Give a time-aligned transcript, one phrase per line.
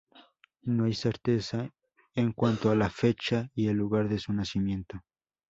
[0.63, 1.69] No hay certeza
[2.15, 4.99] en cuanto a la fecha y el lugar de su nacimiento.